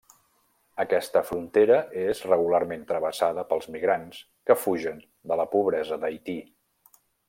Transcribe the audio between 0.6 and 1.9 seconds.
Aquesta frontera